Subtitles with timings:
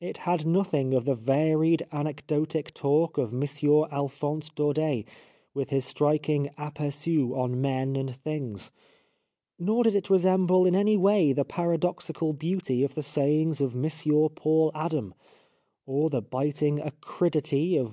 [0.00, 3.44] It had nothing of the varied, anecdotic talk of M.
[3.44, 5.04] x\lphonse Daudet
[5.54, 8.72] with his striking aperfus on men and things.
[9.60, 13.86] Nor did it resemble in any way the paradoxical beauty of the sayings of M.
[14.34, 15.14] Paul Adam,
[15.86, 17.88] or the biting acridity of M.